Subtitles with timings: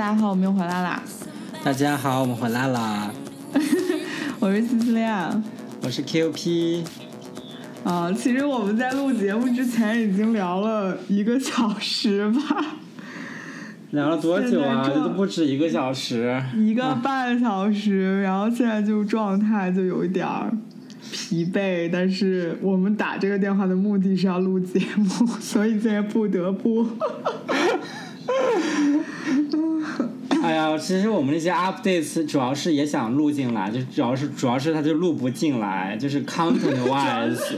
[0.00, 1.02] 大家好，我们又回来啦！
[1.62, 3.10] 大家好，我们回来啦！
[4.40, 5.30] 我是西西利亚，
[5.82, 6.82] 我是 QP。
[7.84, 12.64] 啊，其实我们在录节目之前已经聊了一个小时吧？
[13.92, 14.82] 聊了多久啊？
[14.82, 16.42] 这都不止一个小时。
[16.56, 20.50] 一个半小时，然后现在就状态就有一点儿
[21.12, 26.88] 疲惫，但是我们打这个电话的目的是要录节目，所以现在不得不。
[30.42, 37.56] 哎呀，其实我们那些 updates 主要是也想录进来，就主要是主要是它就录不进来，就是 content wise。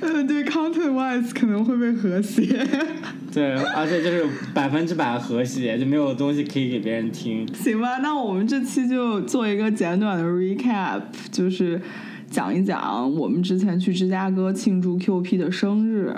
[0.00, 2.44] 嗯， 对，content wise 可能会被和谐。
[3.32, 4.24] 对，而且就是
[4.54, 7.46] 百分之百和谐，就没有东西可以给别人听。
[7.54, 11.80] 行吧，那我们这期就做一个简短的 recap，就是
[12.30, 16.16] 讲一讲我们之前去芝加哥庆祝 QP 的生日。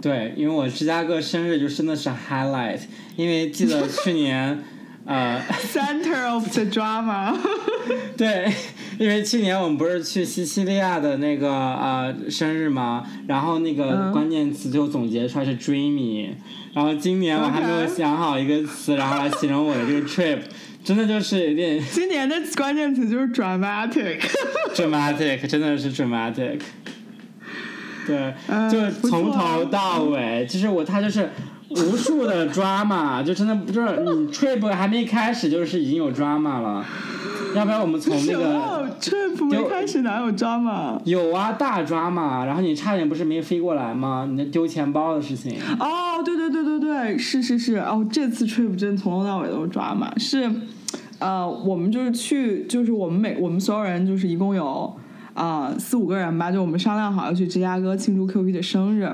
[0.00, 2.78] 对，因为我芝加哥生日就真的是 highlight，
[3.16, 4.62] 因为记得去年，
[5.04, 7.36] 呃， center of the drama，
[8.16, 8.52] 对，
[8.98, 13.04] 因为去年我们不是去西西利亚的那个呃生日嘛？
[13.26, 16.28] 然后那个关键词就总结出来是 dreamy，
[16.72, 20.38] 然后今年我还没有想好一个词，然后来形容我的这个 trip，
[20.84, 21.82] 真的就是有点。
[21.90, 26.60] 今年的关键词就是 dramatic，dramatic， 真的是 dramatic。
[28.08, 28.34] 对，
[28.68, 31.30] 就从头到尾，其实我他就是
[31.68, 36.84] 无数的 drama， 就真的不是你 trip 还没开始，就是已经有 drama 了。
[37.54, 41.00] 要不然我们从那个 trip 没开始哪有 drama？
[41.04, 42.44] 有啊，大 drama。
[42.44, 44.26] 然后你差点不是没飞过来吗？
[44.28, 45.56] 你那丢钱包的事情。
[45.80, 47.76] 哦，对对对对对，是是是。
[47.76, 50.08] 哦，这次 trip 真从头到尾都是 drama。
[50.18, 50.50] 是，
[51.18, 54.94] 呃，我们就是去，就是我们每我们所有人就是一共有。
[55.38, 59.08] 啊，四五个人吧，就我们商量好要去芝加哥庆祝 QP 的生日。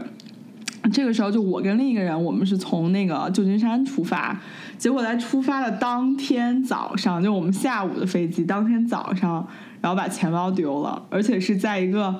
[0.90, 4.40] 这个时候，就我跟另一个人，我们是从那个旧金山出发。
[4.78, 9.46] 结果在出发的当天早上，就我们下午的飞机，当天早上，
[9.82, 12.14] 然后把钱包丢了，而且是在一个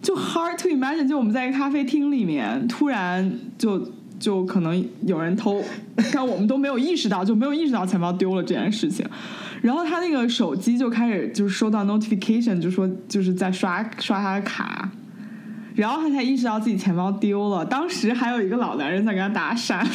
[0.00, 3.86] 就 hard to imagine，就我们在一个咖啡厅里面，突然就
[4.18, 5.62] 就可能有人偷，
[6.10, 9.06] 但我们都没有意识到，就没有意识到钱包丢了这件事情。
[9.62, 14.90] 然后他那个手机就开始就是收到 notification，就说就是在刷刷他的卡，
[15.76, 17.64] 然后他才意识到自己钱包丢了。
[17.64, 19.86] 当时还有一个老男人在跟他搭讪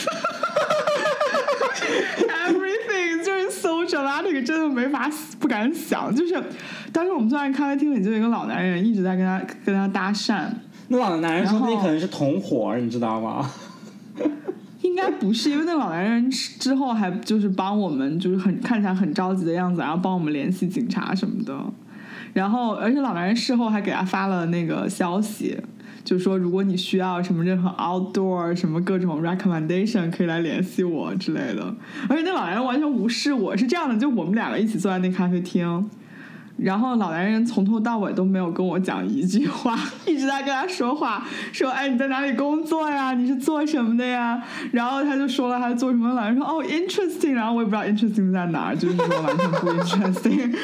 [2.47, 6.15] ，everything 就是 so dramatic，真的没法不敢想。
[6.15, 6.41] 就是
[6.93, 10.45] 当时我们坐在咖啡厅里，就有一个老男人一直在跟他跟他搭讪。
[10.87, 13.51] 那老男人说不定可能是同伙，你知道吗？
[15.11, 21.55] 不是，因为那老男人之后还就是帮我们，就是很看起来很着急的样子，然后帮我们联系警察什么的。
[22.33, 25.57] 然后，而且老男人事后还给他发了那个消息，
[26.03, 31.73] 就说如果你需要什么任何 outdoor 什么各种 recommendation，可以来联系我之类的。
[32.07, 35.89] 而且那老男人完全无视我，是这样的，就我们两个一起坐在那咖啡厅。
[36.57, 41.23] 然后老男人从头到尾都没有跟我讲一句话，一直在跟他说话，
[41.53, 43.13] 说：“哎，你在哪里工作呀？
[43.13, 44.41] 你是做什么的呀？”
[44.73, 50.55] 然后他就说了他做什么，老人说：“哦，interesting。”然后我也不知道 interesting 在哪儿，就是说完全不 interesting，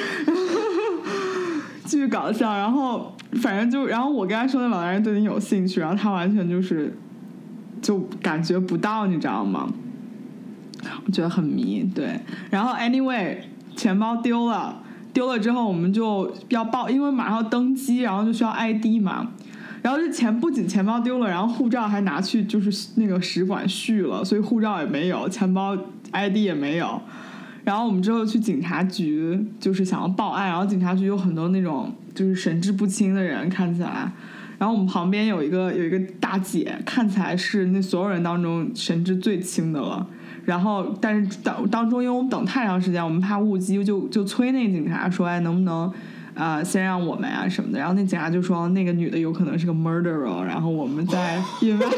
[1.86, 2.52] 继续搞笑。
[2.52, 6.98] 然后反正就，然后我跟他说那老男人对你有兴趣，然后他完全就是
[7.84, 9.72] 就感觉不到，你知道吗？
[11.06, 12.20] 我觉得很迷，对。
[12.50, 13.38] 然后 anyway，
[13.76, 14.80] 钱包丢了。
[15.14, 19.30] 丢了之后，我们就要报，因为马上要登机，然后就需要 ID 嘛。
[19.82, 25.78] 然后这钱不仅钱包丢了，然后护照还拿去就是那个使馆续了，所以护照也没有，钱包
[26.12, 27.02] ID 也没有。
[27.66, 34.12] 然后我们之后去警察局，就是想要报案，然后警察局有很多那种就是神志不清的人，看起来。
[34.58, 40.08] 然后我们旁边有一个有一个大姐，看起来是那所有人当中神志最轻的了。
[40.46, 45.90] 然后，但是当当中，因为我们等太长时间，我们怕误机，就就催那个警察说：“哎，能不能，
[46.34, 51.90] 呃，先让我们啊什么的？”然后那警察就说：“那个女的有可能是个 murderer。”然后我们再 investigate。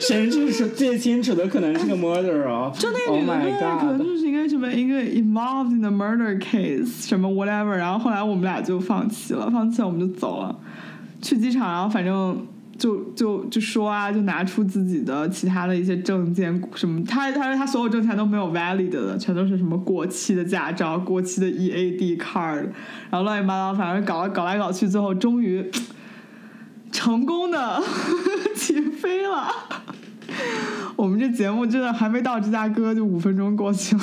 [0.00, 2.72] 神智是最清楚的，可能是个 murderer。
[2.78, 7.76] 就那个女的，对，可能就是一个什么一个 involved in the murder case，什么 whatever。
[7.76, 10.58] 然后后来我们俩就放弃了，放弃了我们就走了，
[11.20, 12.46] 去机场，然后反正。
[12.80, 22.68] 就就就说啊，就拿出自己的其他的一些证件什么，他他说他所有证件都没有 valid 的，全都是什么过期的驾照、过期的 EAD card，
[23.10, 25.70] 然后乱七八糟，反正搞搞来搞去，最后终于
[26.90, 27.82] 成功的
[28.56, 29.46] 起飞了。
[30.96, 34.02] 我们这节目真的还没到芝加哥，就五分钟过去了。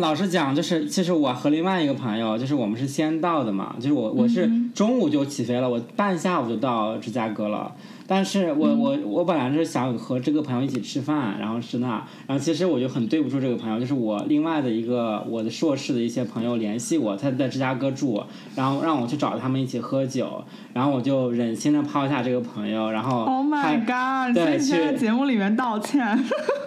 [0.00, 7.72] 老实讲，就是其实我和另外一个朋友，就是我们是先到的嘛，就是我我是中午就起飞了，我半下午就到芝加哥了。
[8.04, 18.22] 但是我我我本来是想和这个朋友一起吃饭，然后是那，然后其实我就很对不住这个朋友，就是我另外的一个我的硕士的一些朋友联系我，他在芝加哥住，
[18.54, 24.34] 然后让我去找他们一起喝酒，然后我就忍心的抛下这个朋友，然后 Oh my god！
[24.34, 26.04] 对，去节目里面道歉，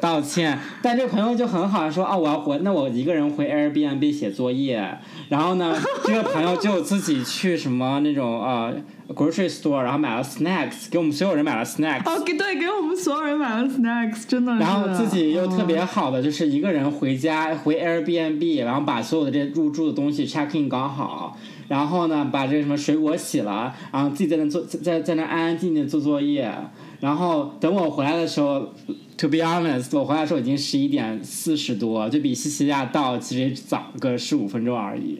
[0.01, 0.57] 道歉。
[0.81, 4.97] 但这个朋友就很好，说啊我要回，那我一个人回 Airbnb 写作业，
[5.29, 5.75] 然后呢，
[6.05, 8.75] 这个朋友就自己去什么那种呃。
[9.13, 12.09] grocery store，然后买了 snacks，给我们所有人买了 snacks。
[12.09, 14.55] 哦，给对，给我们所有人买了 snacks，真的。
[14.55, 21.37] 然后自己又特别好的，就是一个人回家回 Airbnb，然后把所有的这入住的东西 check in 搞好，
[21.67, 26.51] 然后呢把这个什么水果洗了，然后自己在那做在在那安安静静做作业，
[26.99, 28.73] 然后等我回来的时候
[29.17, 35.17] ，to be honest，我回来的时候已经十一点四十多，就比西西利亚到其实早个十五分钟而已。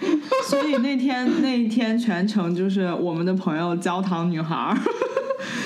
[0.48, 4.76] 所以那天那一天全程就是我们的朋友焦糖女孩，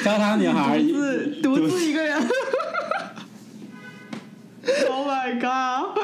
[0.04, 0.78] 焦糖女孩
[1.42, 2.20] 独自独自一个人。
[4.88, 5.98] Oh my god！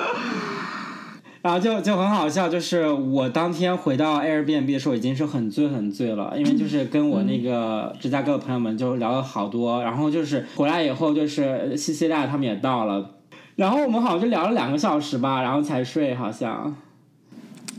[1.41, 13.15] 然后就就很好笑，就是我当天回到 Airbnb 的时候已经是很醉很醉了，因为就是跟我那个芝加哥的朋友们就聊了好多，然后就是回来以后就是西西利亚他们也到了，
[13.57, 16.75] 然后我们好像就聊了两个小时吧，然后才睡好像。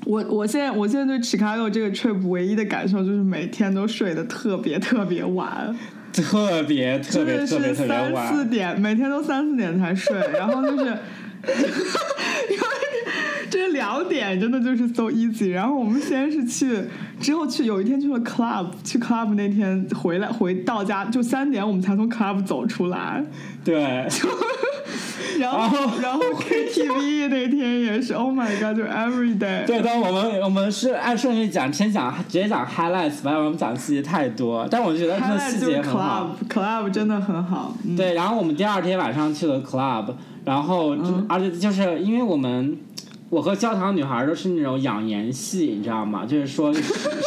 [0.05, 5.77] 我我现在我现在对 Chicago 这个 trip 唯一的感受就是每天都睡得特别特别晚，
[6.13, 10.97] 特别特别特别特别晚，三四点每天都三四点才睡，然后就是，因为
[13.59, 15.49] 这两点真的就是 so easy。
[15.51, 16.79] 然后我们先是去，
[17.19, 23.23] 之后去有一天去了 club，去 club 那天回来回到家就三点我们才从 club 走出来，
[23.63, 24.07] 对。
[25.39, 29.65] 然后，然后 KTV 那天也是，Oh my God，就 every day。
[29.65, 34.67] 对，但我们我们是按顺序讲，先讲直接讲 highlights，不然我们讲细节太多。
[34.69, 37.73] 但我觉得那细节很好，club 真的很好。
[37.95, 40.13] 对，然后我们第二天晚上去了 club，
[40.43, 40.97] 然后
[41.29, 42.77] 而且就是因为我们。
[43.29, 46.25] 我和焦糖女孩都是那种养颜系，你知道吗？
[46.25, 46.73] 就是说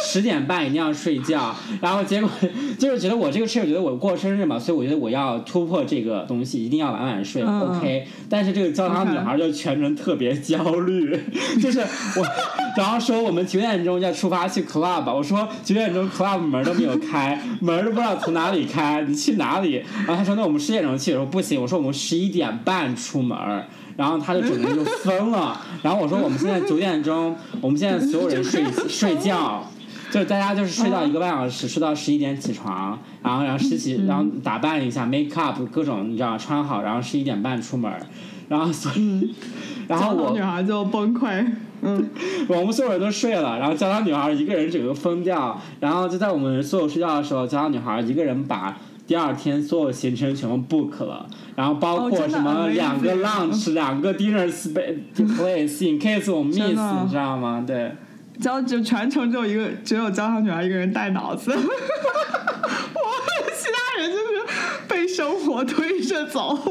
[0.03, 2.29] 十点半一定要睡觉，然后结果
[2.77, 8.05] 就是觉得我这个 trip 觉得我过生日嘛，所以我觉得我要突破这个东西，一定要晚晚睡，OK。
[8.29, 11.17] 但是这个焦糖女孩就全程特别焦虑，
[11.61, 12.25] 就是我，
[12.75, 19.81] 然后说我们九点钟要出发去 club，我说九点钟 club 门都没有开，门都不知道从哪里开，你去哪里？
[20.05, 23.37] 然后他说那我们十点钟去，我说不行，我说我们十一点半出门。
[23.95, 25.59] 然后他就整个人就疯了。
[25.83, 29.63] 然后我说我们现在九点钟，我们现在所有人睡睡觉，
[30.09, 37.91] 就是大家就是睡到一个半小时，睡到十一点起床，然后然后洗洗，然后打扮一下，make up 各种你知道穿好，然后十一点半出门，
[38.47, 39.33] 然后所以，
[39.87, 41.45] 然后我女孩就崩溃，
[41.81, 42.09] 嗯，
[42.47, 48.77] 我们所有人都睡了，然后教堂女孩一个人整个疯掉，然后就在我们所有睡觉的时候，教堂女孩一个人把。
[49.05, 57.63] 第二天所有行程全部 book 了，然后包括什么两个 lunch，两个 dinner space place，in case 我 miss，你知道吗？
[57.67, 57.91] 对，
[58.39, 61.59] 交就全程只有一个，只有交响女孩一个人带脑子， 我
[63.53, 64.23] 其他人就是
[64.87, 66.57] 被生活推着走。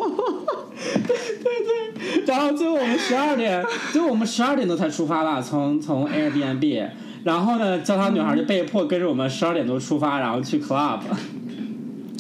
[1.07, 3.63] 对对对，然后最后我们十二点，
[3.93, 6.89] 最后我们十二点多才出发了，从从 Airbnb，
[7.25, 11.01] 然后呢，教堂女孩就被迫跟着我们十二点多出发，然后去 club。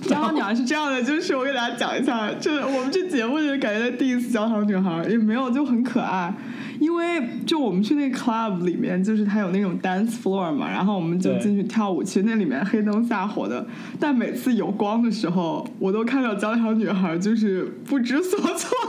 [0.02, 6.34] 焦糖女孩是这样的，就是我给大家讲一下，就是我们这节目就是感觉第一次焦糖女孩也没有就很可爱，
[6.78, 13.66] 因为就我们去那个 club 里面，就是它有那种 dance floor 嘛，然后我们就进去跳舞，其实那里面黑灯瞎火的，
[14.00, 18.76] 但每次有光的时候，我都看到焦糖女孩就是不知所措。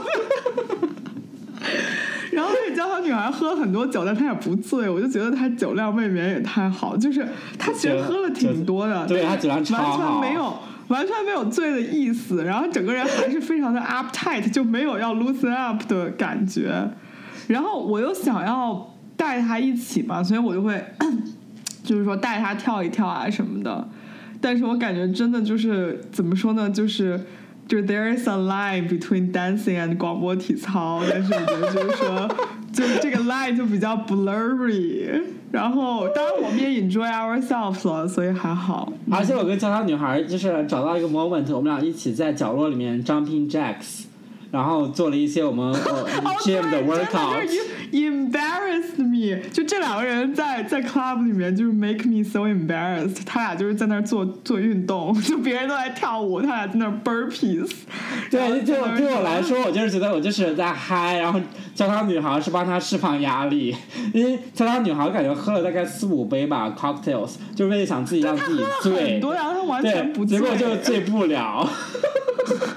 [2.32, 7.24] 然后那焦糖女孩喝很多酒，但她也不醉，我就觉得她酒量未免也太好，就是
[7.56, 10.52] 她其实喝了挺多的，对她酒量完全没有。
[10.88, 16.90] 完全没有醉的意思，然后整个人还是非常的 uptight，就没有要 loosen up 的感觉。
[17.48, 20.82] 然后我又想要带他一起嘛，所以我就会
[21.84, 23.88] 就是说带他跳一跳啊什么的。
[24.40, 27.18] 但是我感觉真的就是怎么说呢，就是
[27.66, 32.28] 就 there is a line between dancing and 广播体操，但是我觉得就是说，
[32.72, 35.22] 就这个 line 就比较 blurry。
[35.54, 38.92] 然后，当然我们也 enjoy ourselves 了，所以还好。
[39.08, 44.06] 而且我跟娇娇女孩就是找到一个 moment，我们俩一起在角落里面 jumping jacks，
[44.50, 45.72] 然后做了一些我们
[46.42, 47.48] gym 的 workout。
[47.94, 49.40] Embarrassed me。
[49.52, 53.18] 就这两个人在在 club 里面就是 make me so embarrassed。
[53.24, 57.70] 他俩就是在那儿做做运动， 就别人都在跳舞，他俩在那儿 burpees。
[58.30, 61.40] 对，对我对我来说，我就是觉得我就是在嗨，然后
[61.74, 63.74] 教堂女孩是帮他释放压力，
[64.12, 69.14] 因为教堂女孩感觉喝了大概四五杯吧 cocktails，就为了想自己让自己醉。
[69.14, 71.68] 很多，然后他完全不醉，结果就醉不了。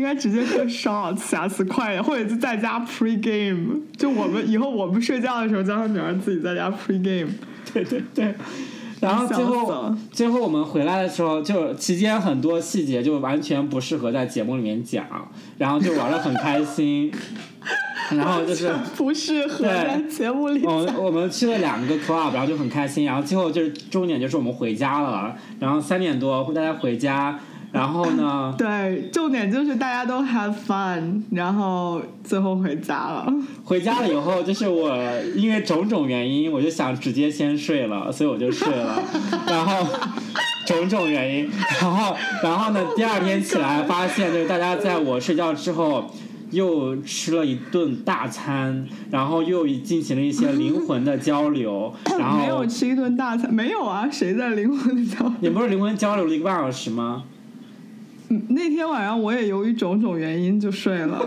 [0.00, 3.78] 应该直接喝 shot，下次快点，或者就在家 pre game。
[3.98, 7.30] 就我们以后我们睡觉的时候，叫他女儿自己在家 pre game。
[7.70, 8.34] 对对对。
[8.98, 15.04] 然后最后最后我们回来的时候，就期间很多细节就完全不适合在节目里面讲，
[15.58, 17.12] 然后就玩的很开心。
[18.16, 20.64] 然后就是不适合在节目里。
[20.64, 23.04] 我我们去了两个 club，然后就很开心。
[23.04, 27.38] 然后最后就是重点就是我们回家了，然后三点多大家回家。
[27.72, 28.54] 然后呢？
[28.58, 33.32] 对，重点就是大家都 have fun，然后最后回家了。
[33.64, 34.92] 回家了以后，就是我
[35.36, 39.00] 因为种种原因，我就想直接先睡了，所以我就睡了。
[39.46, 39.86] 然后
[40.66, 41.50] 种种原因，
[41.80, 42.84] 然后然后呢？
[42.96, 46.10] 第二天起来发现，就是大家在我睡觉之后
[46.50, 51.92] 又吃了一顿大餐，然后又进行了一些灵魂的交流。
[52.18, 54.08] 然后没有吃一顿大餐，没有啊？
[54.10, 55.34] 谁在灵魂的交流？
[55.40, 57.22] 你不是灵魂交流了一个半小时吗？
[58.50, 61.18] 那天晚上我也由于种种原因就睡了，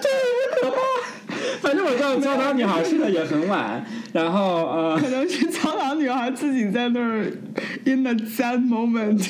[0.00, 0.76] 这很可怕。
[1.60, 7.24] 反正我知道教堂女孩睡得也很晚，然后呃，可能是教堂女孩自己在那儿
[7.84, 9.26] in the sad moment。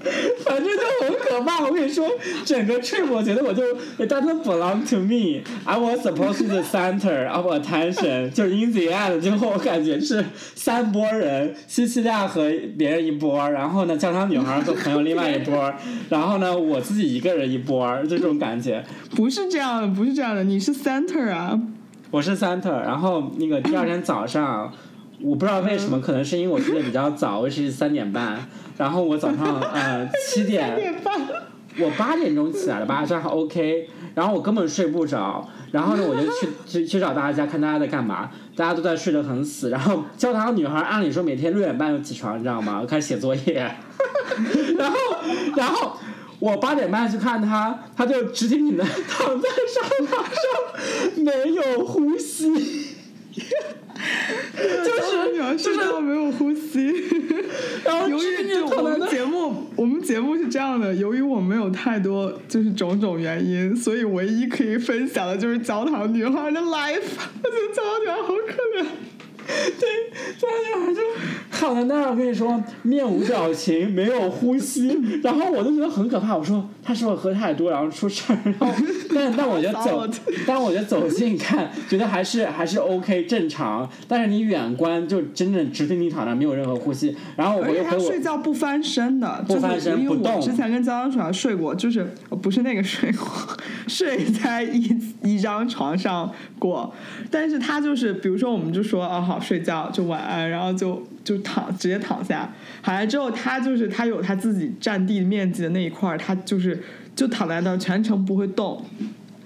[0.44, 2.08] 反正就很可怕，我跟你说，
[2.44, 3.62] 整个 trip 我觉得我就
[3.98, 5.42] it doesn't belong to me.
[5.64, 8.30] I was supposed to the center of attention.
[8.34, 15.72] 就是 in the end，最后我感觉是三波人，西西利亚和别人一波，然后呢，教堂女孩和朋友另外一波，
[16.08, 18.82] 然后呢，我自己一个人一波，就这种感觉。
[19.14, 21.60] 不是这样的，不是这样的，你是 center 啊。
[22.10, 24.72] 我是 center，然后那个第二天早上，
[25.22, 28.38] 我不知道为什么，可能是因为我睡得比较早，我是三点半。
[28.78, 30.94] 然后我早上呃七点，
[31.78, 33.88] 我八点钟起来了吧，这还 OK。
[34.14, 39.68] 然后我根本睡不着，然后呢我就去去去找大家看大家在干嘛，大家都在睡得很死。
[39.70, 42.82] 然后教堂女孩按理说每天六点半就起床，你知道吗？
[42.88, 43.70] 开始写作业。
[44.78, 44.96] 然后
[45.54, 45.96] 然后
[46.38, 52.96] 我八点半去看她，她就直挺挺的躺在沙发上，没有呼吸。
[54.56, 54.90] 就
[55.56, 56.92] 是就是没有呼吸，
[57.84, 67.02] 然后由于我们节目我们节目是这样的，由于我没有太多就是种种原因，所以唯一可以分享的就是教堂女孩的 life，
[67.42, 68.86] 我觉得教堂女孩好可怜。
[69.78, 71.00] 对，教堂女孩就
[71.50, 76.36] 躺在那儿，我跟你说，面无表情，没有呼吸，然后我就觉得很可怕。
[76.36, 78.38] 我说他是不是喝太多，然后出事儿？
[78.44, 78.74] 然后，
[79.14, 80.08] 但但我觉得走，
[80.46, 83.88] 但我觉得走近看，觉得还是还是 OK 正常。
[84.06, 87.14] 但是你远观就真正直挺挺躺那，没有任何呼吸。
[87.36, 90.40] 然后我回回我睡觉不翻身的，不翻身不动。
[90.40, 92.06] 之前跟江江床睡过，就是
[92.42, 93.28] 不是那个睡过，
[93.88, 94.88] 睡在一
[95.22, 96.92] 一张床上过。
[97.30, 99.39] 但是他就是，比如说我们就说啊好。
[99.40, 106.82] 睡觉就晚安，然后就就躺直接躺下，好了之后他就是他有他自己占地面积的那一块儿，他就是
[107.16, 108.84] 就躺在那儿全程不会动，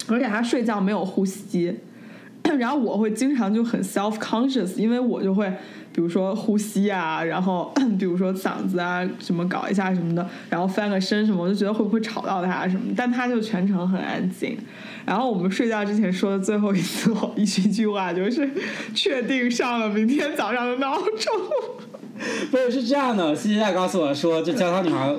[0.08, 1.76] 而且他睡觉没有呼吸，
[2.58, 5.52] 然后我会经常就很 self conscious，因为我就会。
[5.94, 14.58] 比如说呼吸啊，然后 比如说嗓子啊，什么搞一下什么的，然后翻个身什么，我就觉得会不会吵到他什么，但他就全程很安静。
[15.06, 18.50] 然后我们睡觉之前说的最后一次一一句话就是
[18.94, 21.08] 确定上了明天早上的闹钟。
[22.50, 25.14] 不是是这样的，西西在告诉我说，就教堂女孩。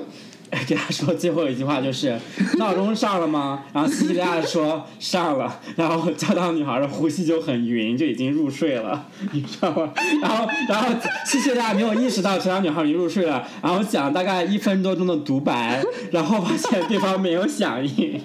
[0.66, 2.16] 给他说最后一句话就是
[2.56, 3.64] 闹钟上了吗？
[3.72, 9.92] 然后西西利亚说上了，然后教堂女孩的呼吸就很匀，就已经入睡了，你知道吗？
[10.22, 10.88] 然后然后
[11.24, 18.20] 西西利亚没有意识到教堂女孩已经入睡了，然后讲大概一分多钟的独白，然后发现对方没有响应。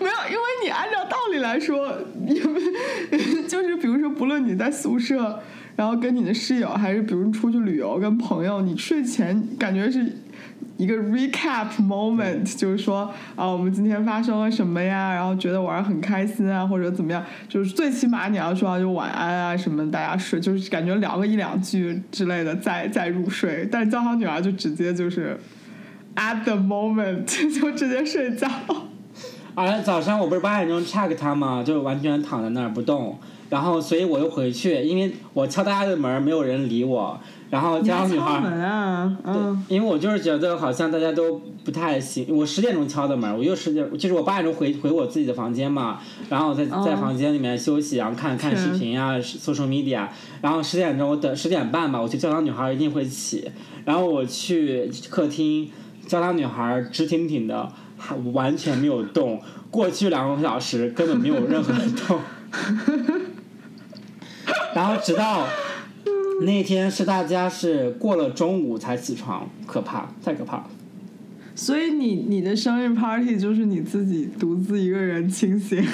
[0.00, 1.96] 没有，因为你按照道理来说，
[2.26, 2.60] 你们
[3.46, 5.40] 就是比如说，不论你在宿舍，
[5.76, 10.12] 然后跟你的室友，还是比如出去旅游跟朋友，你睡前感觉是。
[10.76, 15.12] 一个 recap moment，就是说啊，我们今天发生了什么呀？
[15.12, 17.22] 然后觉得玩很开心啊，或者怎么样？
[17.48, 23.68] 就是最起码你要说就晚安啊什么，大家睡，就是感觉聊个一两句之类的，再再 入睡。
[23.70, 25.38] 但是教好女儿就直接就是
[26.16, 28.48] at the moment 就直接睡觉。
[29.54, 31.62] 啊，早上我不是八点钟 check 他吗？
[31.62, 33.18] 就完全躺在那儿不动，
[33.50, 37.20] 然后所以我又回去，因为我敲大家的门没有人理我。
[37.50, 42.24] 然后交响女孩门啊，嗯，因为我就是觉得好像大家都不太行。
[42.30, 50.06] 我十点钟敲的门，我又十点，就是我八点钟回回我自己的房间嘛，然后在在房间里面休息，然后看看视频啊，social media。
[50.40, 53.50] 然后十点钟，我等十点半吧，我去教堂女孩一定会起。
[53.84, 55.68] 然后我去客厅，
[56.06, 59.42] 教堂女孩直挺挺的，还完全没有动。
[59.72, 61.72] 过去两个小时根本没有任何
[62.06, 62.20] 动。
[64.72, 65.44] 然后直到。
[66.40, 70.66] 那天是大家是过了中午才起床，可怕，太可怕了。
[71.54, 75.84] 所以你你的生日 party 就是你自己独自一个人清醒，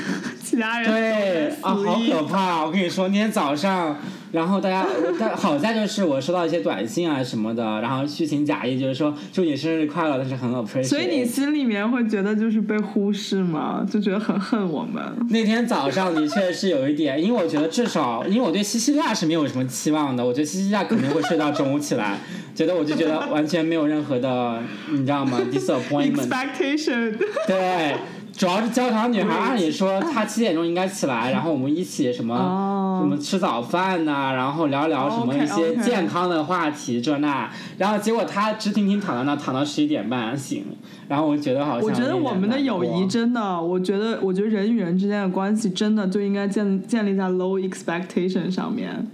[0.43, 2.65] 其他人对啊，好可怕！
[2.65, 3.97] 我跟你说，那天早上。
[4.33, 4.87] 然后大家，
[5.19, 10.85] 但好在就是我收到一些短信啊什么的，然后虚情假意就是说祝你生日快乐，但是很 appreciate。
[10.85, 13.87] 所以你心里面会觉得就是被忽视吗？
[13.91, 15.03] 就觉得很恨我们？
[15.31, 22.19] 那天早上的确是有一点，因为我觉得至少，因为我对西西利亚是没有什么期望的，我觉得西西利亚肯定会睡到中午起来，
[22.55, 25.41] 觉得我就觉得完全没有任何的，你知道吗？
[25.53, 26.29] disappointment。
[26.29, 27.17] expectation。
[27.47, 27.95] 对。
[28.37, 40.65] 主要是教堂女孩，按理说她七点钟应该起来，然后我们一起什么什么吃早饭呐，然后聊聊什么一些健康的话题这那，然后结果她直挺挺躺在那，躺到十一点半醒，
[41.09, 49.07] 然后我觉得好像我觉得我们的友谊真的，我觉得我觉得人与人之间的关系真的就应该建建立在 low expectation 上面。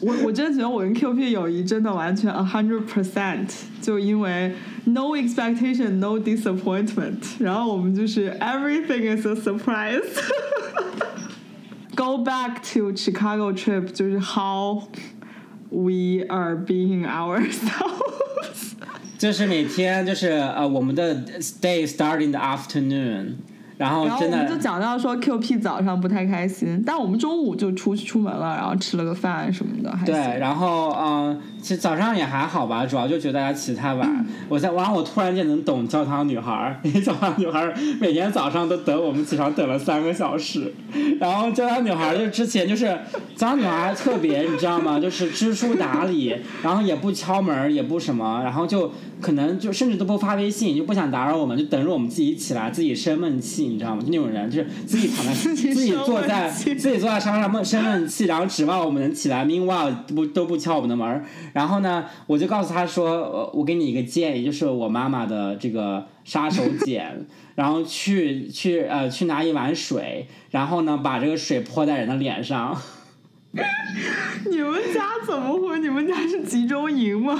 [0.00, 3.48] 我我真的觉得我跟 Q P 友谊真的完全 a hundred percent，
[3.80, 14.82] 就因为 no expectation no disappointment，然后我们就是 everything is a surprise。Go back to Chicago trip，就是 how
[15.70, 18.72] we are being ourselves。
[19.18, 21.24] 就是每天就是呃我们的
[21.60, 23.36] day start in the afternoon。
[23.81, 29.91] 然后我们就讲到说，Q P 早上不太开心，但我们中午就出出门了，然后吃了个饭什么的。
[30.05, 34.25] 对，然后嗯，其实早上也还好吧，主要就觉得大家起太晚。
[34.49, 40.73] 我在，然后我突然间能懂教堂女孩， 因为教堂女孩每天早上都等我们起床，等了三个小时。
[41.19, 42.85] 然后教堂女孩就之前就是
[43.35, 44.99] 教堂女孩特别，你知道吗？
[44.99, 48.91] 就是知书达理，然后也不敲门，也不什么，然后就
[49.21, 53.65] 可能就甚至都不发微信，就不想打扰我们，就等着我们自己起来，自己生闷气。
[53.65, 54.01] 你知道吗？
[54.01, 72.79] 就那种人，就是自己躺在自己坐在自己坐在沙发上闷生闷气，然后指望我们能起来，meanwhile 不都不敲我们的门然后呢，我就告诉他说：“我给你一个建议，就是我妈妈的这个杀手锏，然后去去呃去拿一碗水，然后呢把这个水泼在人的脸上。”
[74.49, 75.77] 你们家怎么会？
[75.79, 77.37] 你们家是集中营吗？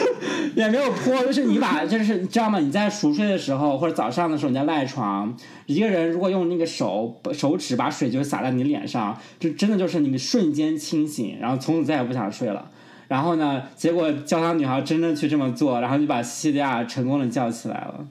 [0.54, 2.58] 也没有泼，就是你把，就是你知道吗？
[2.58, 12.70] 你在熟睡的时候，或者早上的时候你在赖床，一个人如果用那个手手指把水就洒在你脸上，就真的就是你瞬间清醒，然后从此再也不想睡了。
[13.14, 18.04] 然后呢，结果教堂女孩真的去这么做，然后就把西利亚成功的叫起来了。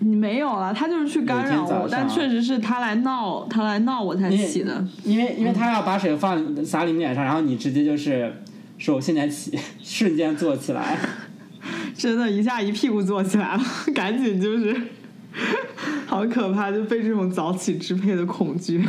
[0.00, 4.84] 你没有了，他就是去干扰我，但确实是他来闹，他来闹我才起的。
[5.04, 8.32] 因为因为他要把水放洒你脸上，然后你直接就是
[8.76, 10.98] 说我现在起，瞬间坐起来，
[11.96, 13.62] 真的，一下一屁股坐起来了，
[13.94, 14.76] 赶紧就是，
[16.06, 18.84] 好可怕，就被这种早起支配的恐惧。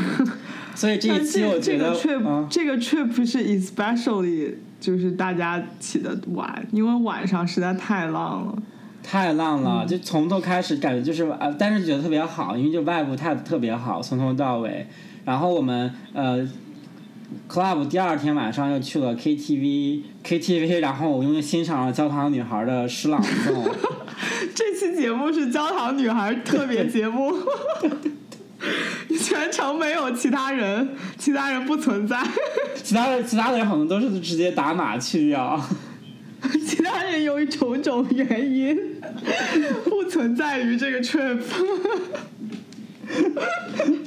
[0.74, 8.56] 所以这一期我觉得，这个 trip 这个 trip 是 especially 就是大家起的晚，因为晚上实在太浪了。
[9.02, 14.86] 太浪了，就从头开始感觉就是呃，但是觉得特别好，因为就外部太特别好，从头到尾。
[15.26, 16.48] 然后我们呃
[17.48, 23.70] ，club 第二天晚上又去了 KTV，KTV， 然后我又欣赏了教堂女孩的诗朗诵。
[24.54, 27.34] 这期节目是教堂女孩特别节目，
[29.20, 32.22] 全程没有其他人，其他人不存在。
[32.76, 35.60] 其他的其他的人好像都是直接打码去掉。
[36.66, 38.78] 其他人由于种种原因
[39.86, 41.40] 不存在于这个 trip，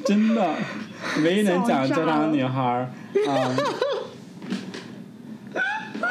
[0.04, 0.54] 真的，
[1.22, 2.90] 唯一能讲这两个女孩儿
[3.28, 3.50] 啊，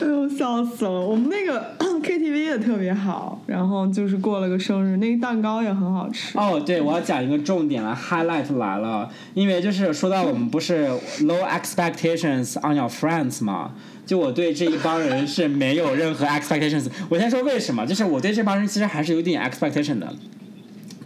[0.00, 0.90] 哎呦笑死了！
[0.90, 6.36] 我们那个 KTV 也特别好，然后就是过了个生日，那个蛋糕也很好吃。
[6.36, 10.88] 哦，对，我要讲一个重点了，highlight 来了，因为就是说到我们不是
[11.20, 13.72] low expectations on your friends 嘛？
[14.04, 16.88] 就我对这一帮人是没有任何 expectations。
[17.08, 20.12] 我先说为什么，就是我对这帮人其实还是有点 expectation 的。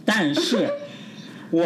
[0.03, 0.69] 但是，
[1.51, 1.63] 我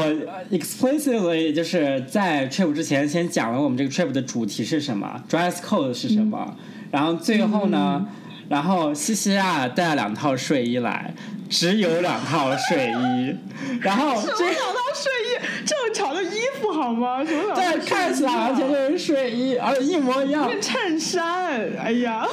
[0.51, 6.55] explicitly 就是在 trip 之前先讲了我们这个 trip 的主题是什么，dress code 是什么。
[6.91, 8.05] 然后最后呢，
[8.51, 11.13] 然后西西亚带了两套睡衣来，
[11.49, 13.35] 只有两套睡衣，
[13.79, 17.23] 然后只有两套睡衣正常的衣服好吗？
[17.23, 20.49] 什么两套对，看起来完全就是睡衣，而且一模一样。
[20.61, 22.25] 衬衫，哎呀，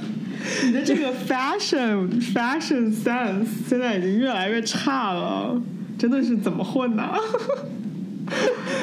[0.64, 5.54] 你的这个 fashion fashion sense 现在已经越来越差了，
[5.98, 7.02] 真的是怎么混的？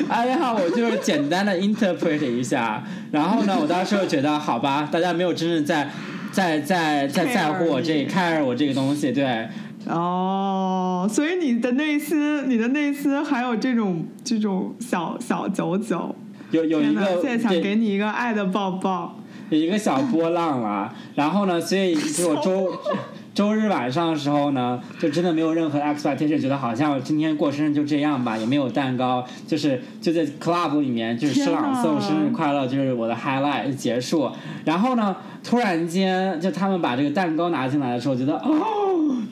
[0.07, 5.89] 哎呀，我就是简单的 interpret 一下，然后呢，我当时就觉得好吧，大家没有真正在
[6.35, 9.47] 在在在在乎我这 care 我这个东西，对。
[9.87, 16.13] 哦，所以你的内心，你的内心还有这种这种小小九九，
[16.51, 19.17] 有有一个现在想给你一个爱的抱抱，
[19.49, 20.93] 有一个小波浪了。
[21.15, 22.71] 然后呢，所以就我周
[23.33, 34.31] 周日晚上的时候呢，就真的没有任何 expectation，觉得好像今天过生日就这样吧，也没有蛋糕，就是就在 club 里面就是诗朗诵生日快乐，就是我的 highlight 结束。
[34.63, 38.81] 然后呢，突然间就他们把这个蛋糕拿进来的时候，觉得哦。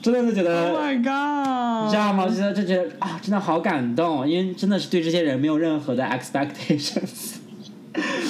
[0.01, 1.85] 真的是觉得，Oh my god！
[1.85, 2.27] 你知道吗？
[2.27, 7.32] 觉得就觉得啊，真的好感动，因为真的是对这些人没有任何的 expectations，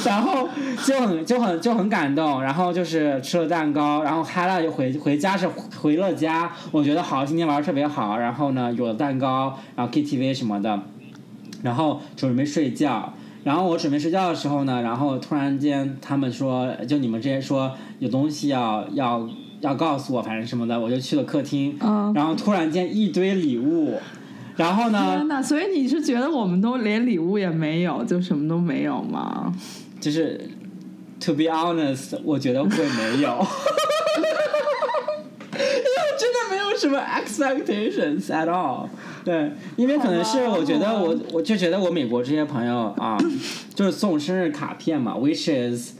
[0.05, 0.47] 然后
[0.85, 5.47] 就很就很就很感动，然后就是吃了蛋糕，然后嗨了就回回家是
[5.79, 10.79] 回了家，我觉得好，今天玩的特别好，然后呢有了蛋糕，然后 KTV 什么的，
[11.61, 13.13] 然后准备睡觉，
[13.43, 19.27] 然后我准备睡觉的时候呢，然后突然间他们说，就你们这些说有东西要要。
[19.63, 21.77] 要告诉我，反正什么的，我就去了客厅，
[22.13, 23.97] 然后突然间一堆礼物，
[24.57, 25.15] 然后呢？
[25.15, 29.53] 天呐，所以你是觉得我们都连礼物也没有，就什么都没有吗？
[30.03, 30.37] 就是
[31.21, 33.29] ，to be honest，我觉得会没有，
[35.53, 35.63] 因 为
[36.19, 38.89] 真的没有什么 expectations at all。
[39.23, 43.17] 对，因为可能是我觉得我我就觉得我美国这些朋友啊，
[43.73, 45.93] 就是送生日卡片嘛，which is。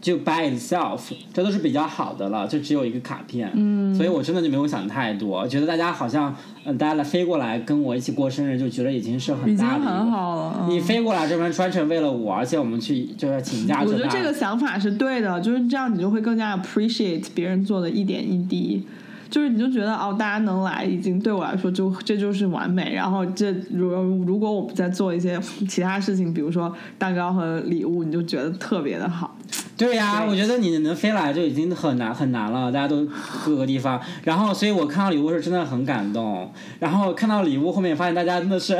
[0.00, 1.00] 就 by itself，
[1.32, 6.34] 这都是比较好的了，就只有一个卡片，嗯所以我真的就没有想太多，觉得大家好像，
[6.64, 10.66] 嗯，大家来飞过来跟我一起过生日，就觉得已经是很大的，很好了。
[10.68, 13.82] 你飞过来这边专程为了我，而且我们去就是请假。
[13.84, 18.84] 我觉得这个想法是对的，就是这样，你就会更加 appreciate 别人做的一点一滴，
[19.30, 22.94] 就是你就觉得哦，大家能来已经对我来说就这就是完美。
[22.94, 23.88] 然后这如
[24.24, 25.38] 如果我们在做一些
[25.68, 29.36] 其他事情，比如说蛋糕和礼物，你就觉得特别的好。
[29.76, 33.06] 对呀，我觉得你能飞来就已经很难很难了，大家都
[33.44, 38.76] 各个地方，然后所以我看到礼物是真的很感动，然后看到礼物后面发现大家真的是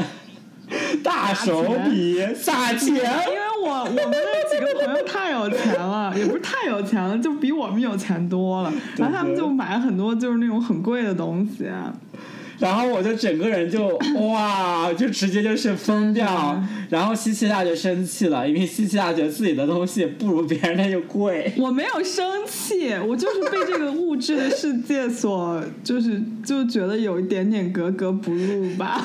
[1.04, 2.94] 大手笔撒钱，
[3.62, 11.66] 我我们那几个朋友太有钱了，也不是太有钱了，就比我们有钱多了，然后他们就买了很多就是那种很贵的东西。
[12.58, 16.60] 然后我就整个人就 哇，就直接就是疯掉。
[16.90, 21.52] 然后西西大就生气了，因为西西大觉得自己的东西不如别人的就贵。
[21.56, 29.04] 我没有生气，我就是被这个物质的世界所，就是就觉得有一点点格格不入吧。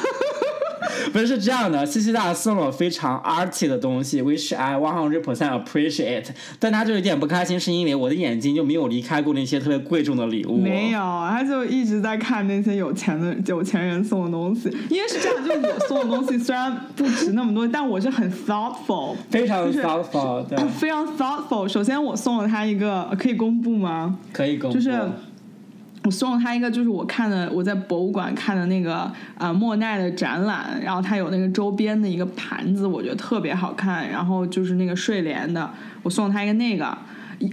[1.12, 6.28] 不是是这样的，西西大送了我非常 arty 的东西，which I one hundred percent appreciate。
[6.60, 10.58] 但他就有点不开心，是因为我的眼睛就没有离开过那些特别贵重的礼物。
[10.58, 14.69] 没有，他就一直在看那些有钱的有钱人送的东西。
[14.89, 21.67] 因为是这样，就是我送的东西虽然不值那么多，但我是很 thoughtful，非常 thoughtful，对，非常 thoughtful。
[21.67, 24.17] 首先，我送了他一个，可以公布吗？
[24.32, 24.76] 可以公布。
[24.78, 24.91] 就是。
[26.03, 35.69] 我送了他一个，就是我看的，我在博物馆看的那个呃莫奈的展览，然后他有那个周边的一个盘子，我觉得特别好看，然后就是那个睡莲的，
[36.01, 36.97] 我送了他一个那个，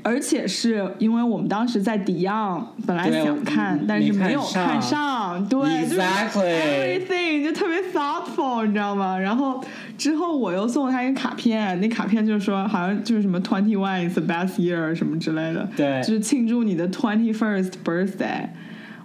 [0.02, 9.18] 而且是因为我们当时在迪昂，本来想看，但是没有看上，对，就是 everything 就特别 thoughtful，你知道吗？
[9.18, 9.62] 然后。
[9.98, 18.48] 之后我又送了他一个卡片，那卡片就是说，好像就是什么 twenty one is the best year 什么之类的，对，就是庆祝你的 twenty first birthday。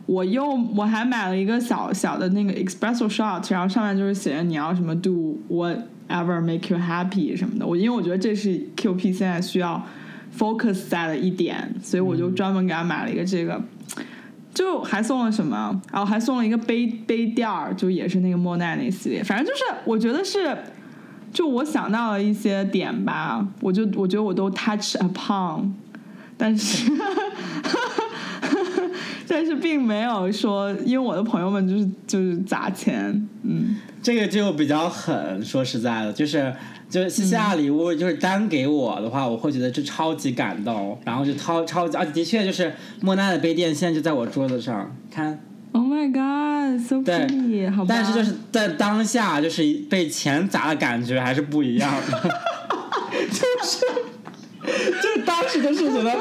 [0.05, 7.67] 我又我还买了一个小小的那个 espresso shot，然后上面就是写着你要什么 do whatever make you happy 什么的。
[7.67, 9.85] 我因为我觉得这是 QP 现在需要
[10.37, 13.61] focus 在了一点，所以我就专门给他买了一个这个。
[14.53, 15.81] 就还送了什么？
[15.91, 19.23] 然后还送了一个杯杯垫儿，就也是那个莫奈那系列。
[19.23, 20.57] 反正就是我觉得是。
[21.33, 25.69] 就我想到了一些点吧，我就我觉得我都 touch upon，
[26.37, 26.89] 但是，
[29.27, 35.43] 但是并没有说，因为我的朋友们就是就是砸钱，嗯，这个就比较狠。
[35.43, 36.55] 说实在的，就是
[36.89, 45.39] 就是西夏礼物，就是单给我的话，我会觉得这超级感动，然后就超超级，啊的确就是莫奈的杯垫，现在就在我桌子上，看。
[45.71, 47.69] Oh my god, so pretty！
[47.69, 52.21] 好吧，但是就是在当下，就是被钱砸的感觉还是不一样的，
[53.29, 53.85] 就是
[55.01, 56.15] 就是当时就是觉得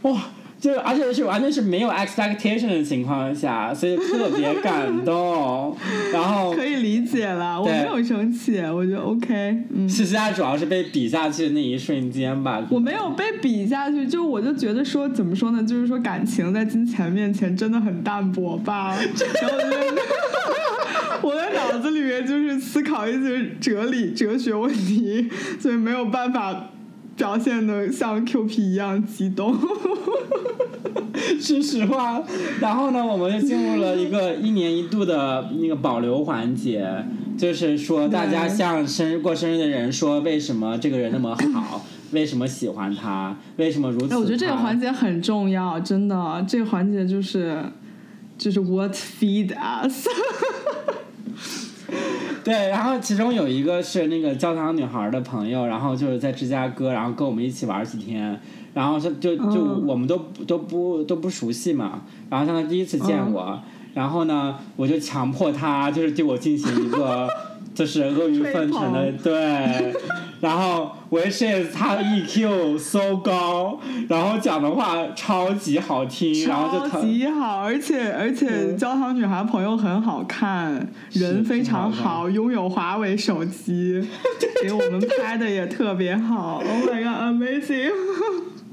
[0.00, 0.30] 哇，
[0.66, 5.76] 就而且是完全是没有 expectation 的情况下，所以特别感动。
[6.12, 9.56] 然后可以理解了，我没有生气，我觉得 OK。
[9.72, 12.66] 嗯，其实他主要是被比下去的那一瞬间吧。
[12.68, 18.96] 我没有被比下去，就我就觉得说怎么说呢，就是说感情在金钱面前真的很淡薄吧。
[18.98, 19.58] 然后
[21.22, 26.70] 我的脑子里面就是思考一些哲理、哲学问题，所以没有办法。
[27.16, 29.56] 表现的像 Q P 一样激动，
[31.40, 32.22] 是实话。
[32.60, 36.86] 然后呢，我们就进入了一个一年一度的那个保留环节，
[37.38, 44.12] 就是说大家向生日过生日的人说为什么这个人那么好，为什么喜欢他，为什么如此。
[44.12, 47.62] 哎我觉得这个环节很重要，真的，这个环节就是
[48.36, 50.06] 就是 What feed us。
[52.44, 58.38] 对，然后其中有一个是那个教堂女孩的朋友，然后就是在芝加哥，然后跟我们一起玩几天，
[58.74, 63.60] 然后就就就我们都都不都不熟悉嘛，然后像他第一次见我，
[63.94, 67.28] 然后呢，我就强迫他就是对我进行一个
[67.74, 69.94] 就是阿谀奉承的对。
[70.40, 84.06] 然后维 s 他的 EQ so 高，然后讲的话超级好听，然后就超级好，而且而且焦糖女孩朋友很好看，人非常好，拥有华为手机，
[84.62, 86.56] 给我们拍的也特别好。
[86.56, 87.90] Oh my god, amazing！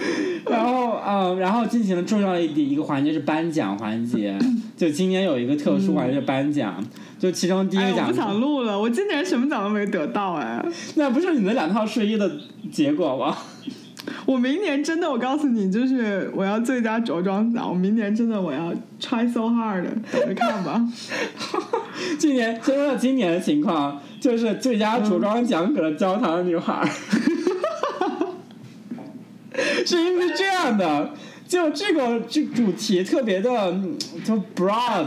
[0.48, 4.38] 然后嗯，然后进行了重要的一一个环节是颁奖环节，
[4.76, 6.84] 就今年有一个特殊环节颁奖。
[7.18, 8.78] 就其中第一个奖，我不想录了。
[8.78, 10.62] 我今年什么奖都没得到哎。
[10.96, 12.30] 那不是你那两套睡衣的
[12.70, 13.34] 结果吗？
[14.26, 17.68] 我明年真的，我告诉你，就是我要最佳着装奖。
[17.68, 19.82] 我明年真的我要 try so hard，
[20.12, 20.86] 等着看吧。
[22.18, 26.86] 今年，说到今年的情况，就是最佳着装奖给了焦糖女孩。
[29.86, 31.10] 是因为这样的。
[31.48, 33.72] 就这个这主题特别的
[34.24, 35.06] 就 broad，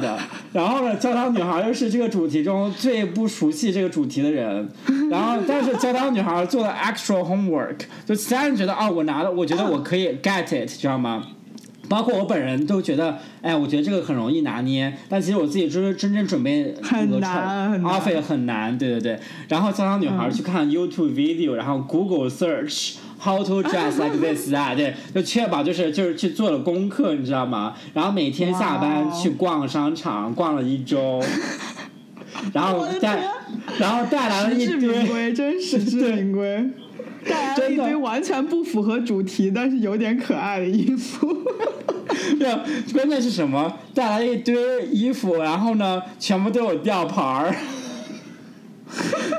[0.53, 4.69] 然后呢，教堂女孩又是这个主题中最不熟悉这个主题的人，
[5.11, 11.21] 然后但是教堂女孩做了 actual homework，就其他人觉得哦，我拿了，我觉得我可以 get it，知道吗？
[11.89, 19.19] 包括我本人都觉得，哎，我觉得这个很容易拿捏，但其实我自己真真正准备很难，offer 很难，对对对。
[19.49, 22.95] 然后教堂女孩去看 YouTube video，然后 Google search。
[23.21, 24.73] How to dress like this 啊？
[24.73, 27.75] 对，就确保就是就是去做了功课，你知道吗？
[27.93, 31.21] 然后每天下班去逛商场，逛了一周，
[32.53, 33.19] 然后带，
[33.77, 36.65] 然后带来了一堆，真实至 名归，
[37.27, 41.27] 带来了一堆完全不符合主题，但是有点可爱的衣服。
[42.39, 42.47] 对，
[42.93, 43.77] 关键是什么？
[43.93, 47.53] 带来一堆衣服，然后呢，全部都有吊牌儿。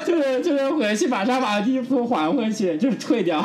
[0.07, 3.45] 就是就是回去马上把衣服还回去，就是退掉。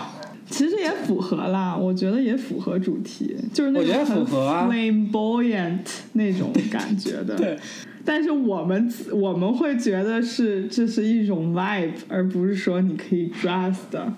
[0.56, 5.82] 其实也符合啦， 我觉得也符合主题，就是那种很 flamboyant
[6.14, 7.36] 那种感觉的。
[7.36, 7.60] 对。
[8.06, 14.14] 但是我们我们会觉得是这是一种 vibe，而不是说你可以 dress 的，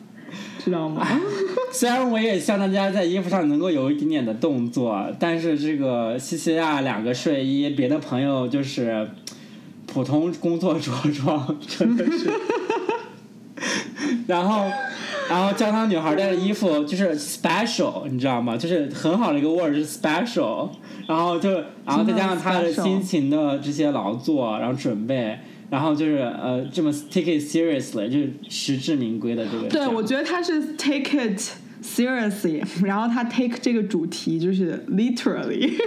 [0.64, 1.08] 知道吗？
[1.74, 9.10] 虽然我也希望大家在衣服上能够有一点点的动作，但是这个西西亚两个睡衣，别的朋友就是
[9.88, 12.30] 普通工作着装，真的是。
[14.28, 14.70] 然后。
[15.30, 18.56] 然后教堂女孩的衣服就是 special，你知道吗？
[18.56, 20.70] 就是很好的一个 word，是 special。
[21.08, 21.52] 然后就，
[21.86, 29.68] 然后再加上她的辛勤的这些劳作，然后准备，然后就是呃这么 take it seriously，就是实至名归的这个。
[29.70, 31.40] 对，我觉得他是 take it
[31.82, 35.74] seriously，然后他 take 这个主题就是 literally。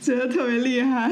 [0.00, 1.08] 觉得特别厉害，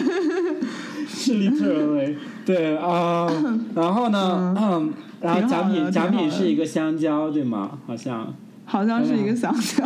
[1.06, 3.28] 是 literally 对啊，
[3.74, 7.78] 然后呢，嗯，然后奖品奖品是一个香蕉，对吗？
[7.86, 9.84] 好像好像是一个香蕉，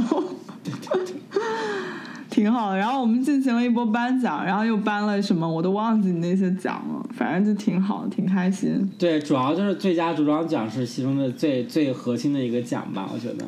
[2.30, 2.78] 挺好的。
[2.78, 7.06] 然后我们进行了一波颁奖，然后又颁了什么，我都忘记那些奖了。
[7.12, 8.90] 反正就挺好的，挺开心。
[8.98, 13.44] 对，主要就是最佳着装奖是其中的最最核心的一个奖吧，我觉得。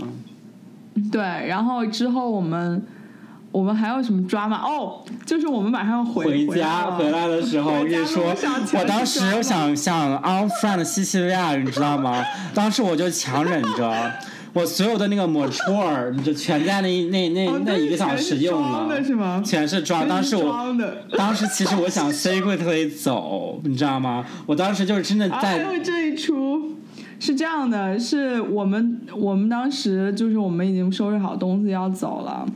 [1.10, 2.82] 对，然后之后我们。
[3.52, 4.62] 我们还有什么抓吗？
[4.64, 8.24] 哦，就是我们马上要回回家回来的时候，我跟你说，
[8.78, 12.24] 我当时又想想 on friend 西西利亚，你知道吗？
[12.54, 14.10] 当时我就强忍着，
[14.54, 18.88] 我所有的那个 mature 就全在那那那那一个小时用了，
[19.44, 20.08] 全是装。
[20.08, 20.74] 当时我，
[21.16, 24.24] 当时其实我想 secretly 走，你知道吗？
[24.46, 25.62] 我当时就是真的在。
[25.62, 26.72] 还有这一出，
[27.20, 32.46] 是这样的，是我们我们当时就是我们已经收拾好东西要走了。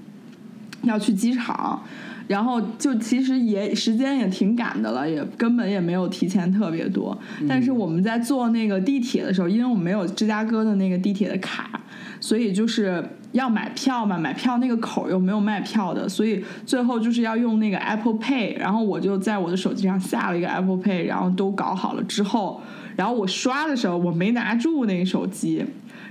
[0.87, 1.83] 要去机场，
[2.29, 7.17] 然后就其实也时间也挺赶的了，也根本也没有提前特别多。
[7.49, 11.81] 但是我们在坐那个地铁的时候，因为我们没有芝加哥的那个地铁的卡，
[12.21, 18.59] 所以就是要买票嘛，买票那个口又没有卖票的，所以最后就是要用那个 Apple Pay。
[18.59, 22.61] 然后我就在我的手机上下了一个 Apple Pay，然后都搞好了之后，
[22.97, 25.65] 然后我刷的时候我没拿住那个手机。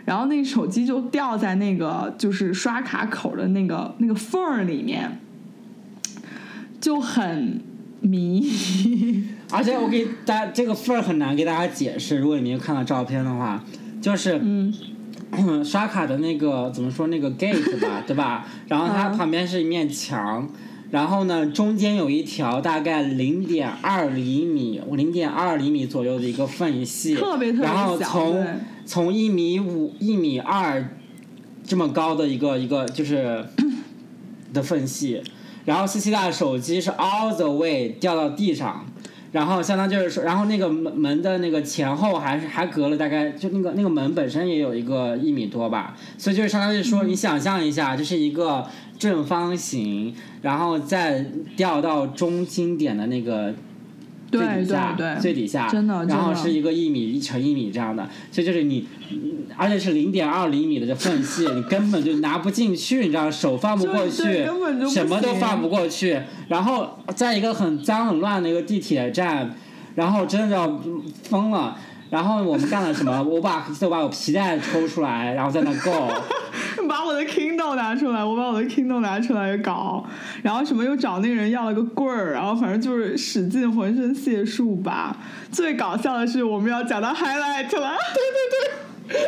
[0.05, 5.19] 然后那个手机就掉在那个就是刷卡口的那个那个缝儿里面，
[6.79, 7.61] 就很
[8.01, 8.47] 迷。
[9.51, 13.63] 而且我给大家这个缝儿很难给大家解释，如果你没有看到照片的话，
[14.01, 14.73] 就是嗯
[15.65, 18.45] 刷卡的那个怎么说那个 gate 吧，对吧？
[18.67, 20.47] 然后它旁边是一面墙，
[20.91, 27.97] 然后呢中间有一条大概零点二厘米、零点二厘米左右的一个缝隙，特别特别小。
[27.97, 28.45] 从
[28.85, 30.87] 从一米五、一米二
[31.63, 33.43] 这么高的一个一个就是
[34.53, 35.21] 的缝隙，
[35.65, 38.85] 然后西西的手机是 all the way 掉到地上，
[39.31, 48.67] 然后相当就是说，然后那个门门的那个前后还是还隔了大概就那个那个门本身也有一个一米多吧，所以就是相当于说你想象一下，这是一个
[48.99, 51.25] 正方形，然后再
[51.57, 53.53] 掉到中心点的那个。
[54.31, 55.71] 最底下，最底下，
[56.07, 58.85] 然后是一个一米乘一米这样的，所以就是你，
[59.55, 64.45] 而且是零点二厘米的这缝隙，你根本就拿不进去，你知道，手放不过去，
[64.89, 66.19] 什么都放不过去。
[66.49, 69.55] 然后在一个很脏很乱的一个地铁站，
[69.95, 70.81] 然后真的要
[71.23, 71.77] 疯了。
[72.11, 73.23] 然后我们干了什么？
[73.23, 76.11] 我把就把我皮带抽出来，然后在那 go。
[76.95, 80.05] 把我的 Kindle 拿出来，我把我的 Kindle 拿出来搞，
[80.41, 85.17] 然后什么又找那个人要了个棍儿，然后反正就是使尽浑身解数吧。
[85.51, 89.19] 最搞笑的是我们要讲到 highlight 了，对对对，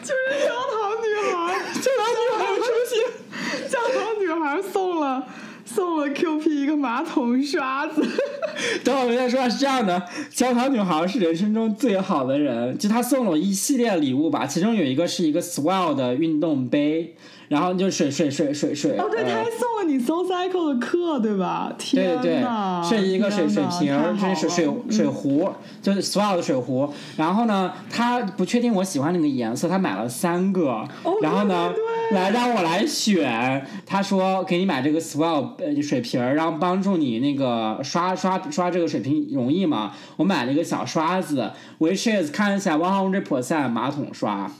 [0.00, 5.26] 就是教堂女孩，教堂女孩出现，教堂女孩送了。
[5.66, 8.02] 送了 Q P 一个马桶刷子。
[8.82, 17.14] 等我跟他说是这样的，焦糖女孩是人生中最好的人，就她送了我一系列礼物吧，其中有一个是一个 Swell 的运动杯。
[17.48, 21.72] 然后就水水水水水哦，对，他还送了你 So Cycle 的课，对吧？
[21.92, 25.48] 对对对，是一个水水瓶，这是水水水壶，
[25.80, 26.92] 就是 Swell 的水壶。
[27.16, 30.82] 然后呢，她不确定我喜欢那个颜色，她买了三个。
[31.22, 31.72] 然后呢，
[32.12, 33.66] 来让我来选。
[33.84, 39.92] 他说给你买这个 Swell 呃水瓶，然后帮助你那个刷刷刷这个水瓶容易吗。
[40.16, 44.50] 我买了一个小刷子，which is 看起来 one hundred percent 马桶刷。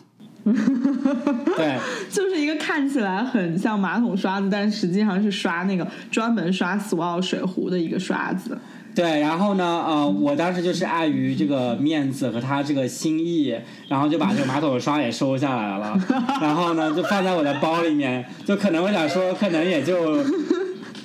[0.45, 1.79] 对，
[2.09, 8.57] 就是一个看起来很像马桶刷子，但实际上是刷那个专门刷 Swell 水壶的一个刷子。
[8.97, 13.55] 对，然后呢，呃，我当时就是碍于这个面子和他这个心意，
[13.89, 15.97] 然后就把这个马桶刷也收下来了，
[16.41, 20.25] 然后呢，就放在我的包里面，就可能我想说，可能也就。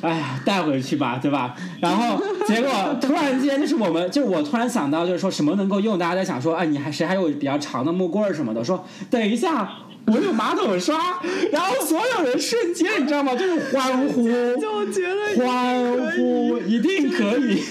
[0.01, 1.53] 哎呀，带回去吧，对吧？
[1.79, 5.99] 然后结果突然间就是我们，就是我突然想到，就是说什么能够用？
[5.99, 8.63] 大家在想说，哎，你还谁还有比较长的木棍什么的？
[8.63, 9.69] 说等一下。
[10.11, 11.21] 我有马桶刷，
[11.51, 13.33] 然后所有人瞬间你知道吗？
[13.35, 14.27] 就是欢呼，
[14.59, 17.61] 就觉得欢呼一定可以，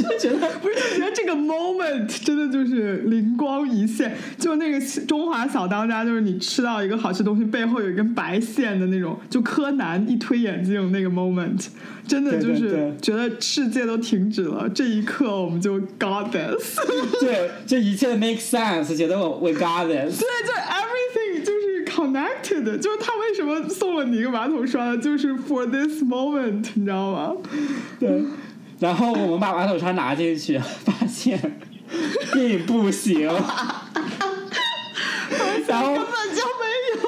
[0.00, 11.66] 就觉得不是，就觉得这个 moment 真的就是灵光一现，就那个中华小当家，就是你吃到一个好吃东西背后有一根白线的那种，就柯南一推眼镜那个 moment，
[12.06, 16.78] 真的就是觉得世界都停止了，这一刻我们就 got this，
[17.20, 21.23] 对，这一切 make sense，觉得我 we got this，对，就 everything 就。
[21.94, 24.96] Connected，就是他为什么送了你一个马桶刷？
[24.96, 27.32] 就是 for this moment，你知道吗？
[28.00, 28.24] 对。
[28.80, 31.38] 然后我们把马桶刷拿进去， 发现
[32.32, 33.22] 并不行。
[35.68, 36.64] 然后根本就没
[37.00, 37.04] 有。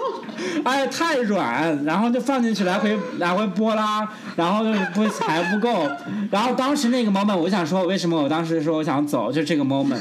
[0.62, 5.88] 哎，太软，然后就放进去来回来回拨拉，然后就不还不够。
[6.30, 10.00] 然后当时那个 moment，我想说，为什么我当时说我想走，就这个 moment。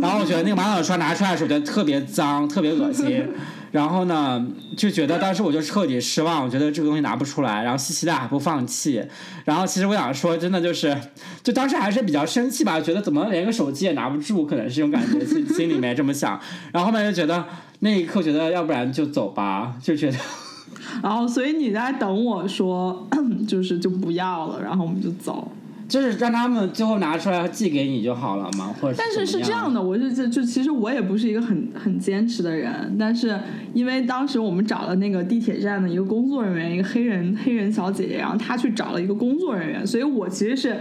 [0.00, 3.26] 然后我觉得那个马桶刷拿出来的时候，觉得特别脏，特别恶心。
[3.72, 4.44] 然后呢，
[4.76, 7.62] 就觉得当时我就彻底失望，我觉得这个东西拿不出来。
[7.62, 9.04] 然后西西大还不放弃。
[9.44, 10.96] 然后其实我想说，真的就是，
[11.42, 16.40] 就当时还是比较生气吧，觉得怎么连个手机也拿不住，可能是这种感觉，心心里面这么想。
[16.72, 17.44] 然后后面就觉得
[17.80, 20.16] 那一刻觉得要不然就走吧， 就觉得。
[21.02, 23.08] 然后所以你在等我说，
[23.46, 25.50] 就是就不要了，然后我们就走。
[25.88, 33.38] 就是让他们最后拿出来寄给你就好了嘛，或者但是是这样的，我是就就其实我也不是一个很很坚持的人，但是
[33.72, 40.76] 因为当时我们找了那个地铁站的一个工作人员，一个黑人黑人小姐姐，然后她去找了一个工作人员，所以我其实是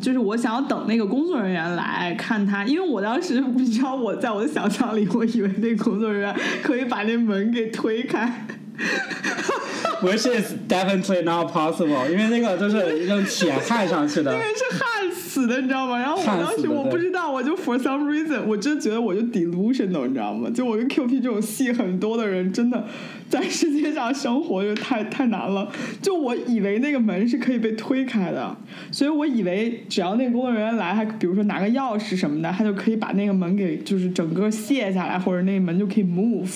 [0.00, 8.46] 就是我想要等那个工作人员来看他，因为我当时 你知道我在我的想象里，我以为那个工作人员可以把那门给推开。
[10.02, 14.32] Which is definitely not possible，因为那个就是用铁焊上去的。
[14.32, 15.98] 因为是焊死的，你知道吗？
[15.98, 20.48] 然后我当时我不知道，我就 for some reason，我真觉得我就 delusional，你知道吗？
[20.54, 22.82] 就我跟 QP 这种戏很多的人，真的
[23.28, 25.70] 在世界上生活就太太难了。
[26.00, 28.56] 就我以为那个门是可以被推开的，
[28.90, 36.48] 所以我以为只要那个工作人员来，还比如说拿个钥匙什么的，他就可以把那个门给就是整个卸下来，或者那个门就可以 move。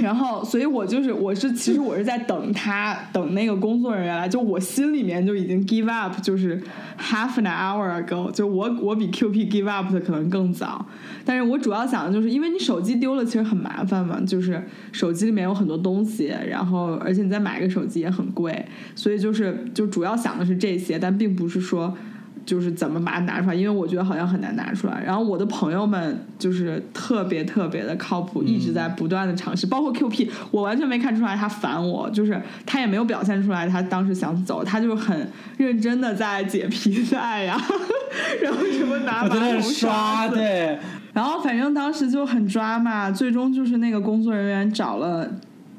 [0.00, 6.60] 然后，所以我就是，我是其实我是在等他，等那个工作人员来，就我心里面就已经 give up，就是
[6.98, 10.84] half an hour ago，就我我比 QP give up 的可能更早，
[11.24, 14.62] 但是我主要想的就是，因为你手机丢了其实很麻烦嘛，就是
[14.92, 18.64] 手机里面有很多东西，然后而且你再买个手机也很贵，
[18.94, 21.96] 所以就是就主要想的是这些，但并不是说。
[22.44, 25.02] 就是怎么把它拿出来，因为我觉得好像很难拿出来。
[25.04, 37.60] 然后我的朋友们就是特别特别的靠谱，一直在不断的尝试，包括 QP，我完全没看出来他烦我，就是他也没有表现出来他当时想走，他就很认真的在解皮带呀，
[38.42, 40.78] 然后什么拿马桶刷对，
[41.12, 45.30] 然后反正当时就很抓嘛，最终就是那个工作人员找了。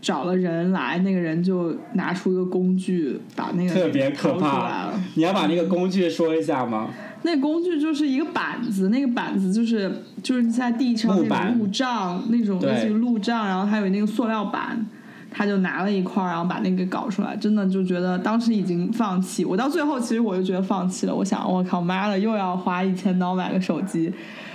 [0.03, 4.91] 找了人来，那个人就拿出一个工具，把那个特别可怕。
[5.15, 6.89] 你要把那个工具说一下吗？
[7.21, 14.85] 那工具就是一个板子，那个板子就是就是在地上那种路障那种类似于路障，然后还有那个塑料板，
[15.31, 17.33] 他就拿了一块，然后把那个搞出来。
[17.37, 21.15] 真的就觉得当时已经放弃，我到最后其实我就觉得放弃了。
[21.15, 24.11] 我想，我靠妈的，又要花一千刀买个手机，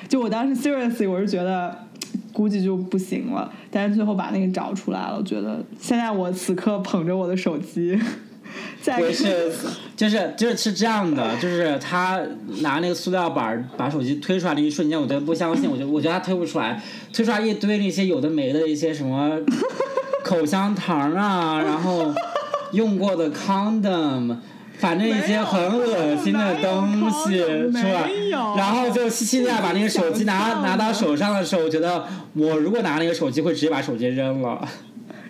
[0.07, 1.88] 就我当时 seriously 我是觉得。
[2.33, 5.16] 估计就不行了，但是最后把那个找出来了。
[5.19, 7.99] 我觉得现在我此刻捧着我的手机，
[8.81, 9.53] 在是
[9.97, 12.21] 就是就是是这样的，就是他
[12.61, 19.39] 拿那个塑料板把手机推出来的一瞬间，我觉得不相信，我觉得我觉得他推不出来，推出来一堆那些有的没的一些什么
[20.25, 22.14] 口香糖啊，然后
[22.73, 24.37] 用过的 condom。
[24.79, 27.39] 反正一些很恶心的东西
[27.72, 28.11] 出来，
[28.57, 34.66] 然后就西西利亚把那个手机拿拿到手上的时候，我觉得我如果拿那个手机会直接把手机扔了。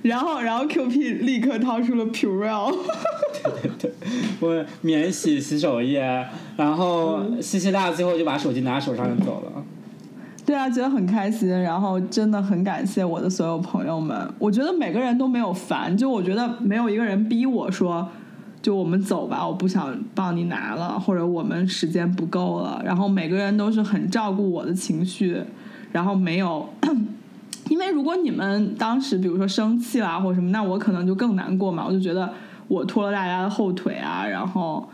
[0.03, 2.73] 然后，然后 QP 立刻掏出了 Purell。
[3.43, 3.93] 对对对，
[4.41, 6.25] 我免洗洗手液，
[6.57, 9.65] 然后西西利亚最后就把手机拿手上就走了。
[10.47, 14.17] 对啊，觉得很开心，然后真的很感谢我的所有朋友们。
[14.39, 18.09] 我觉得每个人都没有烦，就我觉得没有一个人逼我说。
[18.61, 22.83] 就我们走吧，我不想帮你拿了，或者我们时间不够了。
[22.85, 25.41] 然后每个人都是很照顾我的情绪，
[25.93, 26.69] 然后没有，
[27.71, 31.85] 因为如果你们当时比如说生气啦或什么，那我可能就更难过嘛。
[31.87, 32.33] 我就觉得
[32.67, 34.89] 我拖了大家的后腿啊，然后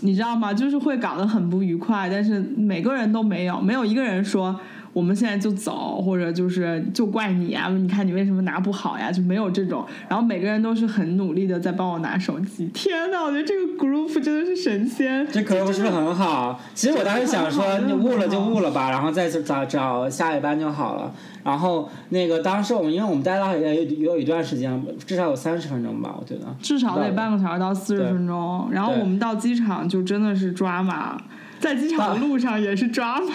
[0.00, 0.54] 你知道吗？
[0.54, 2.08] 就是会搞得很不愉快。
[2.08, 4.58] 但是每个人都没有，没有一个人说。
[4.92, 7.68] 我们现在就走，或者就是就怪你啊！
[7.68, 9.12] 你看你为什么拿不好呀？
[9.12, 9.86] 就没有这种。
[10.08, 12.66] 然后每个人都是很努力的在帮我拿手机。
[12.74, 15.26] 天呐，我觉得这个 group 真的是神仙。
[15.30, 16.60] 这 group 是不是很好？
[16.74, 21.12] 其实我当时想说，你误了 就误了吧，然后再去找找下一班就好了。
[21.44, 26.54] 然后那个当时我们因为我们待了也有一段时间，至少有三十分钟吧，我觉得。
[26.60, 28.68] 至少得半个小时到四十分钟。
[28.72, 31.16] 然后我们到机场就真的是抓马，
[31.60, 33.26] 在机场的路上也是抓马。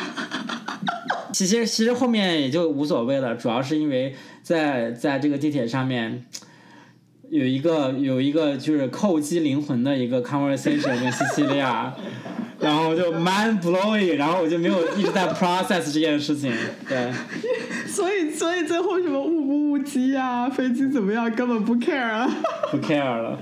[1.36, 6.24] 其实其实后面也就无所谓了，主要是因为在在这个地铁上面
[7.30, 11.94] 有一个有一个就是扣击灵魂的一个 conversation 跟西西利亚，
[12.62, 16.54] 然后就 mind blowing，然后我就没有一直在 process 这件事情，
[16.88, 17.12] 对。
[17.86, 22.32] 所以所以最后什么误不误机啊，飞机怎么样根本不 care 了。
[22.72, 23.38] 不 care 了，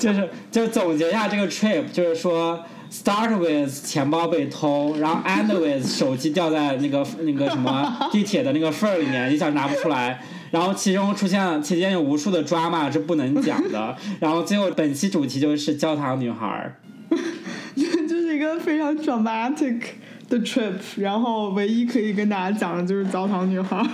[0.00, 2.64] 就是就总结一下这个 trip，就是说。
[2.94, 10.22] Start with 钱包被偷，然后 end with 手机掉在那个那个什么 地铁的那个缝儿里面，一下拿不出来。
[10.52, 13.96] 然后其中出现了期间有无数的 drama 是不能讲的。
[14.20, 16.76] 然后最后本期主题就是教堂女孩儿，
[17.74, 17.84] 就
[18.16, 19.80] 是一个非常 dramatic
[20.28, 20.74] 的 trip。
[20.96, 23.86] 然后唯一可以跟大家讲的就是教堂女孩儿。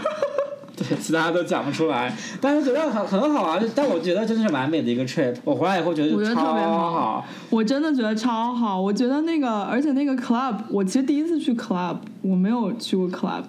[0.88, 3.60] 对，其他都讲不出来，但是觉得很很好啊！
[3.74, 5.36] 但我觉得真的是完美的一个 trip。
[5.44, 8.80] 我回来以后觉得我觉得特别好，我真的觉得超好。
[8.80, 13.42] 我觉得那个，而且那个 club，我其实第一次去 club，我没有去过 club，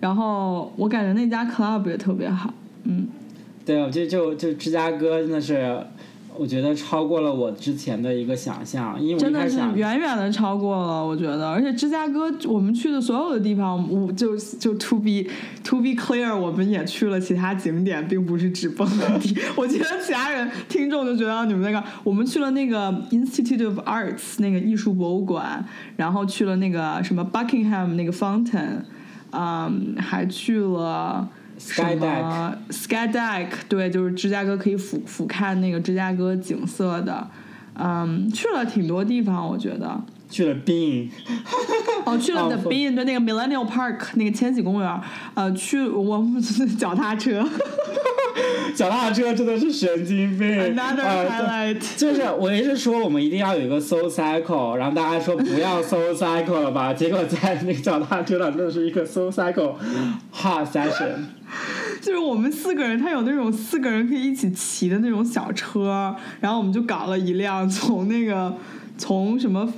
[0.00, 2.52] 然后我感觉那家 club 也特别好。
[2.84, 3.08] 嗯，
[3.64, 5.80] 对，我就就就芝加哥真的是。
[6.38, 11.04] 我觉得超过了我之前的一个想象，因为真的是远远的超过了。
[11.04, 15.28] 我觉得，而且芝加哥我们去的所有的地方，我就就 to be
[15.64, 18.88] to be clear，我们也去了其他景点，并不是只蹦
[19.20, 19.36] 迪。
[19.56, 25.64] 我觉得其他人听众就觉得你们那个，我们去了那个 Institute of Arts 那个艺术博物馆，
[25.96, 28.82] 然后去了那个什么 Buckingham 那个 Fountain，
[29.32, 31.28] 嗯，还去了。
[31.58, 37.28] Sky Deck，对，就是芝加哥可以俯俯瞰那个芝加哥景色的。
[37.80, 40.00] 嗯，去了挺多地方，我觉得。
[40.30, 41.08] 去了 Bean，
[42.04, 45.00] 哦，去了 The Bean，对，那个 Millennial Park，那个千禧公园。
[45.34, 46.22] 呃，去我
[46.78, 47.42] 脚踏车。
[48.74, 50.48] 脚踏车真的是神经病。
[50.48, 56.94] Another highlight，就是我一直说我们一定要有一个 Soul Cycle，然后大家说不要 Soul Cycle 了吧？
[56.94, 59.74] 结果在那个脚踏车上真的是一个 Soul Cycle
[60.32, 61.14] hard session。
[62.00, 68.54] 就是我们四个人，他有那种四个人可以一起骑的那种小车，然后我们就搞了一辆从那个
[68.96, 69.72] 从什么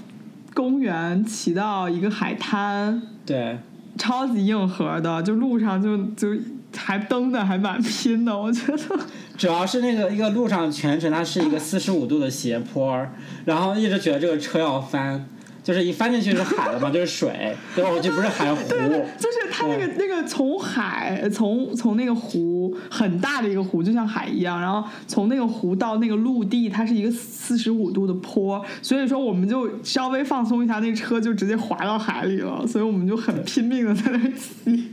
[0.53, 3.01] 公园骑到一个海滩。
[3.25, 3.59] 对。
[3.99, 6.41] 超级硬核的，就路上就就。
[6.77, 8.99] 还蹬的还蛮拼的，我觉得。
[9.37, 13.07] 主要是那个一个路上全程它是一个四十五度的斜坡，
[13.45, 15.27] 然后一直觉得这个车要翻。
[15.63, 17.91] 就是一翻进去是海了嘛，就是水，对吧？
[18.01, 18.67] 就不是海湖。
[18.67, 18.79] 对
[19.19, 34.91] 就是它那个那个从海从从那个湖很大的一个湖，就像海一样，然后从那个湖到那个陆地，它是一个四十五度的坡，所以说我们就稍微放松一下，那车就直接滑到海里了，所以我们就很拼命的在那骑。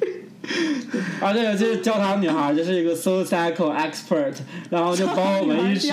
[1.20, 4.34] 而且这教堂女孩就是一个 soul cycle expert，
[4.70, 5.89] 然后就帮我们一直。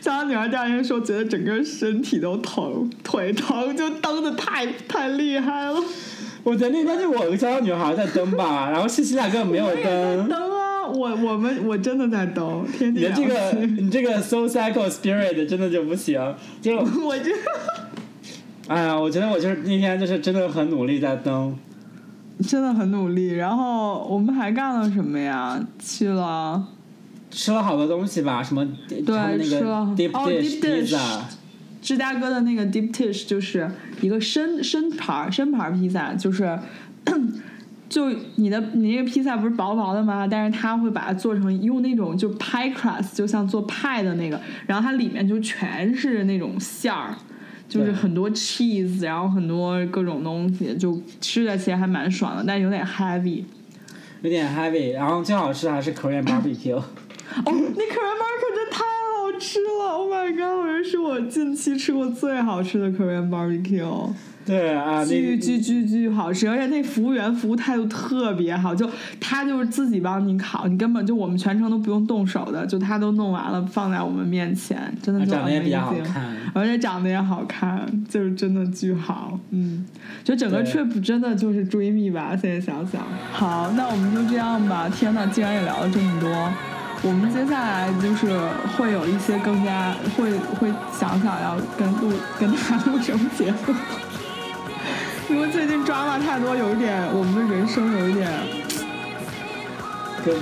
[0.00, 5.82] 教堂女孩第二天说，觉得整个身体都疼，腿疼，就蹬的太太厉害了。
[6.42, 10.28] 我觉得那天就我和教堂女孩在蹬吧，然后西西俩根本没有蹬。
[10.28, 10.86] 蹬啊！
[10.86, 16.20] 我我们我真的在蹬，天地你这个你这个 soul cycle spirit 真的就不行，
[16.62, 17.32] 就 我这。
[18.68, 21.56] 哎呀，我觉得我就是那天就是真的很努力在蹬。
[22.46, 25.58] 真的很努力，然后我们还干了什么呀？
[25.78, 26.62] 去了，
[27.30, 28.42] 吃了好多东西吧？
[28.42, 28.66] 什么？
[28.88, 29.04] 对，
[29.42, 30.96] 吃了 deep dish，
[31.80, 33.70] 芝加哥的那个 deep dish 就是
[34.02, 36.58] 一个深深盘深盘披萨，就是
[37.88, 40.26] 就你的你那个披萨不是薄薄的吗？
[40.26, 47.14] 但是他会把它做成用那种就 pie crust，就像做派的那个，然后它里面就全是那种馅儿。
[47.68, 53.44] 就是很多 cheese，然后很多各种东西，就吃着其实还蛮爽的，但有点 heavy。
[54.22, 56.74] 有点 heavy，然后最好吃的还是 Korean barbecue。
[56.74, 56.84] 哦，
[57.44, 64.10] 那 Korean barbecue 真太好吃了！Oh my god，好像是我近期吃过最好吃的 Korean barbecue。
[64.46, 68.88] 对啊，巨巨巨巨好吃，而且那服务员服务态度特别好，就
[69.18, 79.84] 他就是自己帮你烤，你根本就我们全程都不用动手的，就他都弄完了放在我们面前，真的长得也比较好看，而且长得也好看，就是真的巨好，嗯，
[80.22, 86.30] 就整个 trip 真的就是追觅吧，现在想想，好，那我们就这样吧，天呐，竟然也聊了这么多，
[87.02, 88.28] 我们接下来就是
[88.76, 90.30] 会有一些更加会
[90.60, 93.74] 会想想要跟录跟他录什么节目。
[95.28, 98.30] 因为最近抓马太多，有一点我们的人生有一点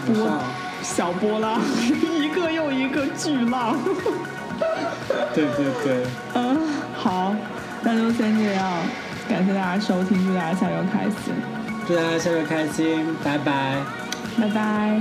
[0.06, 0.38] 波
[0.82, 1.60] 小波浪，
[2.20, 3.78] 一个又一个巨浪。
[5.34, 6.06] 对对对。
[6.34, 6.58] 嗯，
[6.96, 7.34] 好，
[7.82, 8.72] 那就先这样，
[9.28, 11.34] 感谢大家收听，祝大家下周开心。
[11.86, 13.82] 祝大家下周开心，拜拜。
[14.38, 15.00] 拜拜。